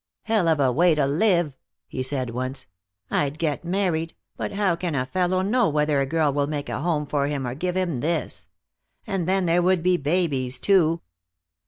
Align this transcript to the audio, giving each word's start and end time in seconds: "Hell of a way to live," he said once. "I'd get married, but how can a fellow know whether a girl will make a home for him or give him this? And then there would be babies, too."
"Hell 0.23 0.47
of 0.47 0.59
a 0.59 0.71
way 0.71 0.95
to 0.95 1.05
live," 1.05 1.53
he 1.87 2.01
said 2.01 2.31
once. 2.31 2.65
"I'd 3.11 3.37
get 3.37 3.63
married, 3.63 4.15
but 4.35 4.53
how 4.53 4.75
can 4.75 4.95
a 4.95 5.05
fellow 5.05 5.43
know 5.43 5.69
whether 5.69 6.01
a 6.01 6.07
girl 6.07 6.33
will 6.33 6.47
make 6.47 6.69
a 6.69 6.81
home 6.81 7.05
for 7.05 7.27
him 7.27 7.45
or 7.45 7.53
give 7.53 7.77
him 7.77 7.97
this? 7.97 8.47
And 9.05 9.29
then 9.29 9.45
there 9.45 9.61
would 9.61 9.83
be 9.83 9.97
babies, 9.97 10.57
too." 10.57 11.01